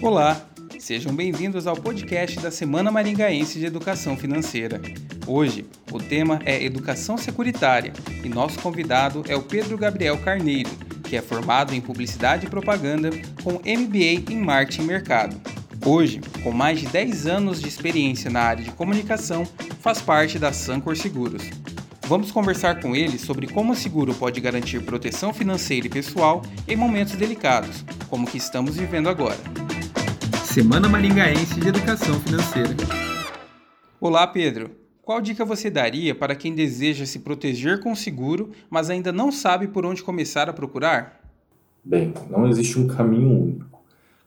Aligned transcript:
Olá, 0.00 0.40
sejam 0.78 1.12
bem-vindos 1.12 1.66
ao 1.66 1.76
podcast 1.76 2.38
da 2.38 2.52
Semana 2.52 2.88
Maringaense 2.88 3.58
de 3.58 3.66
Educação 3.66 4.16
Financeira. 4.16 4.80
Hoje, 5.26 5.66
o 5.90 5.98
tema 5.98 6.38
é 6.44 6.62
Educação 6.62 7.18
Securitária 7.18 7.92
e 8.22 8.28
nosso 8.28 8.60
convidado 8.60 9.24
é 9.26 9.34
o 9.34 9.42
Pedro 9.42 9.76
Gabriel 9.76 10.16
Carneiro, 10.18 10.70
que 11.02 11.16
é 11.16 11.20
formado 11.20 11.74
em 11.74 11.80
Publicidade 11.80 12.46
e 12.46 12.48
Propaganda 12.48 13.10
com 13.42 13.54
MBA 13.54 14.30
em 14.32 14.38
Marketing 14.38 14.82
e 14.82 14.86
Mercado. 14.86 15.40
Hoje, 15.84 16.20
com 16.44 16.52
mais 16.52 16.78
de 16.78 16.86
10 16.86 17.26
anos 17.26 17.60
de 17.60 17.66
experiência 17.66 18.30
na 18.30 18.40
área 18.40 18.62
de 18.62 18.70
comunicação, 18.70 19.44
faz 19.80 20.00
parte 20.00 20.38
da 20.38 20.52
Sancor 20.52 20.96
Seguros. 20.96 21.42
Vamos 22.02 22.30
conversar 22.30 22.80
com 22.80 22.94
ele 22.94 23.18
sobre 23.18 23.48
como 23.48 23.72
o 23.72 23.76
seguro 23.76 24.14
pode 24.14 24.40
garantir 24.40 24.80
proteção 24.80 25.34
financeira 25.34 25.88
e 25.88 25.90
pessoal 25.90 26.40
em 26.68 26.76
momentos 26.76 27.14
delicados, 27.14 27.84
como 28.08 28.26
o 28.26 28.30
que 28.30 28.38
estamos 28.38 28.76
vivendo 28.76 29.08
agora. 29.08 29.36
Semana 30.52 30.88
Maringaense 30.88 31.60
de 31.60 31.68
Educação 31.68 32.18
Financeira. 32.20 32.74
Olá, 34.00 34.26
Pedro. 34.26 34.70
Qual 35.02 35.20
dica 35.20 35.44
você 35.44 35.70
daria 35.70 36.14
para 36.14 36.34
quem 36.34 36.54
deseja 36.54 37.04
se 37.04 37.18
proteger 37.18 37.80
com 37.80 37.94
seguro, 37.94 38.50
mas 38.70 38.88
ainda 38.88 39.12
não 39.12 39.30
sabe 39.30 39.68
por 39.68 39.84
onde 39.84 40.02
começar 40.02 40.48
a 40.48 40.52
procurar? 40.52 41.20
Bem, 41.84 42.14
não 42.30 42.48
existe 42.48 42.78
um 42.78 42.86
caminho 42.86 43.30
único. 43.30 43.82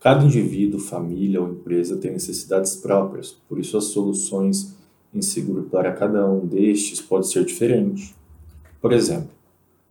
Cada 0.00 0.22
indivíduo, 0.22 0.78
família 0.78 1.40
ou 1.40 1.50
empresa 1.50 1.96
tem 1.96 2.12
necessidades 2.12 2.76
próprias, 2.76 3.32
por 3.48 3.58
isso 3.58 3.76
as 3.78 3.84
soluções 3.84 4.76
em 5.14 5.22
seguro 5.22 5.62
para 5.64 5.92
cada 5.92 6.30
um 6.30 6.46
destes 6.46 7.00
pode 7.00 7.26
ser 7.26 7.44
diferente. 7.44 8.14
Por 8.82 8.92
exemplo, 8.92 9.30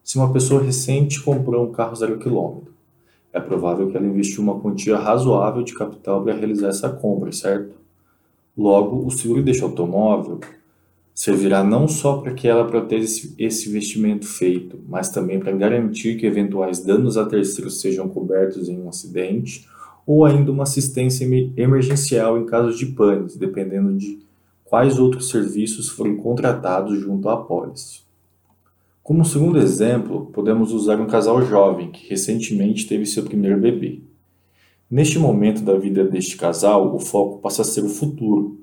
se 0.04 0.18
uma 0.18 0.32
pessoa 0.32 0.62
recente 0.62 1.20
comprou 1.22 1.68
um 1.68 1.72
carro 1.72 1.96
zero 1.96 2.20
quilômetro, 2.20 2.72
é 3.34 3.40
provável 3.40 3.90
que 3.90 3.98
ela 3.98 4.06
investiu 4.06 4.44
uma 4.44 4.60
quantia 4.60 4.98
razoável 4.98 5.64
de 5.64 5.74
capital 5.74 6.24
para 6.24 6.34
realizar 6.34 6.70
essa 6.70 6.90
compra, 6.90 7.32
certo? 7.32 7.76
Logo, 8.58 9.06
o 9.06 9.12
seguro 9.12 9.42
deste 9.42 9.64
automóvel 9.64 10.40
servirá 11.14 11.64
não 11.64 11.88
só 11.88 12.18
para 12.18 12.34
que 12.34 12.48
ela 12.48 12.66
proteja 12.66 13.06
esse 13.38 13.70
investimento 13.70 14.26
feito, 14.26 14.80
mas 14.88 15.10
também 15.10 15.40
para 15.40 15.52
garantir 15.52 16.18
que 16.18 16.26
eventuais 16.26 16.84
danos 16.84 17.18
a 17.18 17.26
terceiros 17.26 17.80
sejam 17.80 18.10
cobertos 18.10 18.68
em 18.68 18.80
um 18.80 18.90
acidente 18.90 19.68
ou 20.06 20.26
ainda 20.26 20.52
uma 20.52 20.64
assistência 20.64 21.26
emergencial 21.56 22.38
em 22.38 22.46
caso 22.46 22.78
de 22.78 22.88
pânico, 22.88 23.38
dependendo 23.38 23.94
de 23.94 24.20
quais 24.66 24.98
outros 24.98 25.30
serviços 25.30 25.90
forem 25.90 26.18
contratados 26.18 27.00
junto 27.00 27.30
à 27.30 27.34
apólice. 27.34 28.02
Como 29.04 29.26
segundo 29.26 29.58
exemplo, 29.58 30.28
podemos 30.28 30.72
usar 30.72 31.00
um 31.02 31.08
casal 31.08 31.44
jovem 31.44 31.90
que 31.90 32.08
recentemente 32.08 32.88
teve 32.88 33.06
seu 33.06 33.24
primeiro 33.24 33.60
bebê. 33.60 34.02
Neste 34.90 35.18
momento 35.18 35.64
da 35.64 35.76
vida 35.76 36.04
deste 36.04 36.38
casal, 36.38 36.94
o 36.96 37.00
foco 37.00 37.40
passa 37.40 37.64
a 37.64 37.66
ser 37.66 37.84
o 37.84 37.90
futuro, 37.90 38.60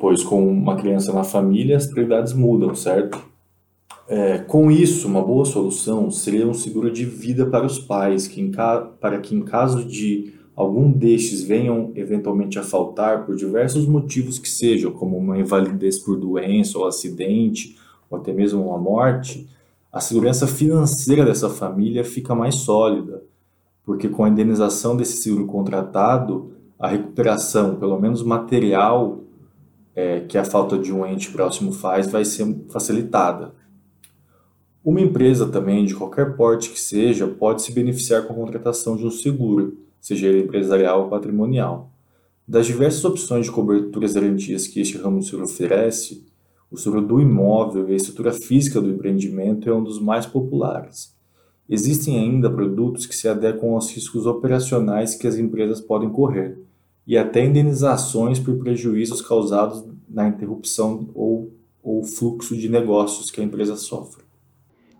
pois 0.00 0.24
com 0.24 0.44
uma 0.46 0.76
criança 0.76 1.12
na 1.12 1.22
família 1.22 1.76
as 1.76 1.86
prioridades 1.86 2.32
mudam, 2.32 2.74
certo? 2.74 3.22
É, 4.08 4.38
com 4.38 4.70
isso, 4.70 5.06
uma 5.06 5.22
boa 5.22 5.44
solução 5.44 6.10
seria 6.10 6.46
um 6.46 6.52
seguro 6.52 6.90
de 6.90 7.04
vida 7.04 7.46
para 7.46 7.64
os 7.64 7.78
pais, 7.78 8.26
que 8.26 8.50
para 9.00 9.20
que 9.20 9.34
em 9.34 9.42
caso 9.42 9.84
de 9.84 10.34
algum 10.56 10.90
destes 10.90 11.42
venham 11.42 11.92
eventualmente 11.94 12.58
a 12.58 12.62
faltar 12.62 13.24
por 13.24 13.36
diversos 13.36 13.86
motivos 13.86 14.38
que 14.38 14.48
sejam, 14.48 14.90
como 14.90 15.16
uma 15.16 15.38
invalidez 15.38 15.98
por 15.98 16.18
doença 16.18 16.78
ou 16.78 16.86
acidente, 16.86 17.76
ou 18.14 18.20
até 18.20 18.32
mesmo 18.32 18.66
uma 18.66 18.78
morte, 18.78 19.48
a 19.92 20.00
segurança 20.00 20.46
financeira 20.46 21.24
dessa 21.24 21.48
família 21.48 22.04
fica 22.04 22.34
mais 22.34 22.56
sólida, 22.56 23.22
porque 23.84 24.08
com 24.08 24.24
a 24.24 24.28
indenização 24.28 24.96
desse 24.96 25.18
seguro 25.18 25.46
contratado, 25.46 26.52
a 26.78 26.88
recuperação, 26.88 27.76
pelo 27.76 28.00
menos 28.00 28.22
material, 28.22 29.20
é, 29.94 30.20
que 30.20 30.36
a 30.36 30.44
falta 30.44 30.76
de 30.76 30.92
um 30.92 31.06
ente 31.06 31.30
próximo 31.30 31.72
faz, 31.72 32.10
vai 32.10 32.24
ser 32.24 32.56
facilitada. 32.68 33.54
Uma 34.84 35.00
empresa 35.00 35.48
também, 35.48 35.84
de 35.84 35.94
qualquer 35.94 36.36
porte 36.36 36.70
que 36.70 36.80
seja, 36.80 37.26
pode 37.26 37.62
se 37.62 37.72
beneficiar 37.72 38.22
com 38.24 38.32
a 38.32 38.36
contratação 38.36 38.96
de 38.96 39.06
um 39.06 39.10
seguro, 39.10 39.78
seja 40.00 40.26
ele 40.26 40.42
empresarial 40.42 41.04
ou 41.04 41.08
patrimonial. 41.08 41.90
Das 42.46 42.66
diversas 42.66 43.02
opções 43.04 43.46
de 43.46 43.52
coberturas 43.52 44.10
e 44.10 44.20
garantias 44.20 44.66
que 44.66 44.80
este 44.80 44.98
ramo 44.98 45.20
de 45.20 45.26
seguro 45.26 45.44
oferece, 45.44 46.26
o 46.74 46.76
seguro 46.76 47.06
do 47.06 47.20
imóvel 47.20 47.88
e 47.88 47.92
a 47.92 47.96
estrutura 47.96 48.32
física 48.32 48.80
do 48.80 48.90
empreendimento 48.90 49.68
é 49.68 49.74
um 49.74 49.82
dos 49.82 50.00
mais 50.00 50.26
populares. 50.26 51.14
Existem 51.68 52.18
ainda 52.18 52.50
produtos 52.50 53.06
que 53.06 53.14
se 53.14 53.28
adequam 53.28 53.74
aos 53.74 53.90
riscos 53.90 54.26
operacionais 54.26 55.14
que 55.14 55.26
as 55.26 55.38
empresas 55.38 55.80
podem 55.80 56.10
correr, 56.10 56.58
e 57.06 57.16
até 57.16 57.44
indenizações 57.44 58.38
por 58.38 58.56
prejuízos 58.58 59.22
causados 59.22 59.84
na 60.08 60.28
interrupção 60.28 61.08
ou, 61.14 61.52
ou 61.82 62.02
fluxo 62.02 62.56
de 62.56 62.68
negócios 62.68 63.30
que 63.30 63.40
a 63.40 63.44
empresa 63.44 63.76
sofre. 63.76 64.24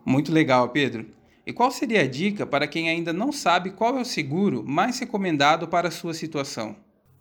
Muito 0.05 0.33
legal, 0.33 0.69
Pedro. 0.69 1.07
E 1.47 1.53
qual 1.53 1.71
seria 1.71 2.03
a 2.03 2.07
dica 2.07 2.47
para 2.47 2.67
quem 2.67 2.89
ainda 2.89 3.13
não 3.13 3.33
sabe 3.33 3.71
qual 3.71 3.99
é 3.99 4.01
o 4.01 4.05
seguro 4.05 4.63
mais 4.67 4.99
recomendado 4.99 5.69
para 5.69 5.89
a 5.89 5.91
sua 5.91 6.15
situação? 6.15 6.77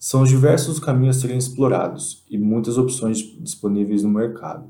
São 0.06 0.26
diversos 0.26 0.80
caminhos 0.80 1.16
a 1.16 1.22
serem 1.22 1.38
explorados 1.38 2.26
e 2.30 2.38
muitas 2.38 2.78
opções 2.78 3.20
disponíveis 3.40 4.04
no 4.04 4.10
mercado. 4.10 4.66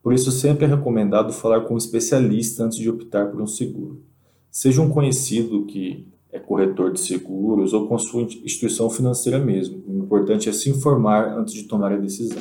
Por 0.00 0.12
isso, 0.12 0.30
sempre 0.30 0.64
é 0.64 0.68
recomendado 0.68 1.32
falar 1.32 1.62
com 1.62 1.74
um 1.74 1.76
especialista 1.76 2.62
antes 2.62 2.78
de 2.78 2.88
optar 2.88 3.32
por 3.32 3.42
um 3.42 3.48
seguro. 3.48 4.00
Seja 4.48 4.80
um 4.80 4.88
conhecido 4.88 5.66
que 5.66 6.06
é 6.30 6.38
corretor 6.38 6.92
de 6.92 7.00
seguros 7.00 7.72
ou 7.72 7.88
com 7.88 7.98
sua 7.98 8.22
instituição 8.22 8.88
financeira 8.88 9.40
mesmo. 9.40 9.82
O 9.88 10.04
importante 10.04 10.48
é 10.48 10.52
se 10.52 10.70
informar 10.70 11.36
antes 11.36 11.52
de 11.52 11.64
tomar 11.64 11.90
a 11.90 11.96
decisão. 11.96 12.40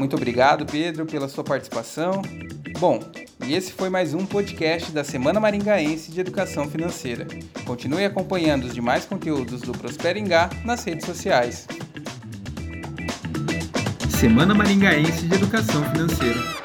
Muito 0.00 0.16
obrigado, 0.16 0.64
Pedro, 0.64 1.04
pela 1.04 1.28
sua 1.28 1.44
participação. 1.44 2.22
Bom, 2.78 3.00
e 3.44 3.54
esse 3.54 3.70
foi 3.70 3.90
mais 3.90 4.14
um 4.14 4.24
podcast 4.24 4.90
da 4.92 5.04
Semana 5.04 5.38
Maringaense 5.38 6.10
de 6.10 6.18
Educação 6.18 6.66
Financeira. 6.70 7.26
Continue 7.66 8.06
acompanhando 8.06 8.64
os 8.64 8.72
demais 8.72 9.04
conteúdos 9.04 9.60
do 9.60 9.72
Prosperingá 9.72 10.48
nas 10.64 10.84
redes 10.84 11.04
sociais. 11.04 11.66
Semana 14.18 14.54
Maringaense 14.54 15.26
de 15.26 15.34
Educação 15.34 15.84
Financeira. 15.90 16.59